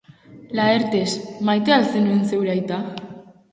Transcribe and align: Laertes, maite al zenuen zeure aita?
Laertes, 0.59 1.13
maite 1.51 1.77
al 1.77 1.87
zenuen 1.93 2.25
zeure 2.33 2.57
aita? 2.57 2.83